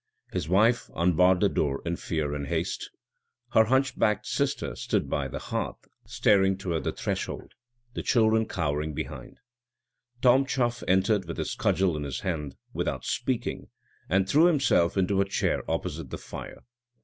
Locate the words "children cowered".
8.01-8.95